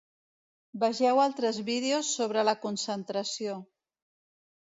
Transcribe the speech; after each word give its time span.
Vegeu 0.83 1.19
altres 1.25 1.59
vídeos 1.67 2.09
sobre 2.21 2.45
la 2.49 2.57
concentració. 2.65 3.61